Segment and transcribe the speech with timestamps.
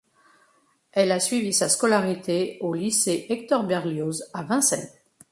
[0.93, 4.89] Elle a suivi sa scolarité au lycée Hector Berlioz à Vincennes.